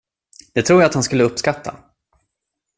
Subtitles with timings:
[0.53, 1.75] Det tror jag att han skulle uppskatta.